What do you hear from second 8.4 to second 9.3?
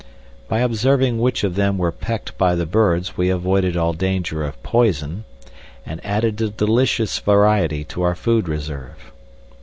reserve.